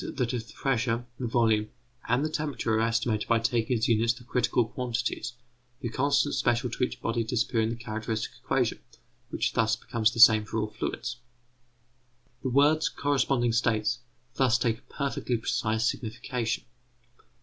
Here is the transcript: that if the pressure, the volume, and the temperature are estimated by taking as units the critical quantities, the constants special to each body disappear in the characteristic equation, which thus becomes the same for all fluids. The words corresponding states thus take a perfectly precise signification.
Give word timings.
that 0.15 0.33
if 0.33 0.47
the 0.47 0.53
pressure, 0.53 1.05
the 1.19 1.27
volume, 1.27 1.69
and 2.09 2.25
the 2.25 2.29
temperature 2.31 2.73
are 2.73 2.81
estimated 2.81 3.27
by 3.27 3.37
taking 3.37 3.77
as 3.77 3.87
units 3.87 4.13
the 4.13 4.23
critical 4.23 4.65
quantities, 4.65 5.33
the 5.81 5.89
constants 5.89 6.39
special 6.39 6.71
to 6.71 6.83
each 6.83 6.99
body 7.03 7.23
disappear 7.23 7.61
in 7.61 7.69
the 7.69 7.75
characteristic 7.75 8.31
equation, 8.43 8.79
which 9.29 9.53
thus 9.53 9.75
becomes 9.75 10.11
the 10.11 10.19
same 10.19 10.43
for 10.43 10.57
all 10.57 10.71
fluids. 10.71 11.17
The 12.41 12.49
words 12.49 12.89
corresponding 12.89 13.53
states 13.53 13.99
thus 14.33 14.57
take 14.57 14.79
a 14.79 14.93
perfectly 14.93 15.37
precise 15.37 15.91
signification. 15.91 16.63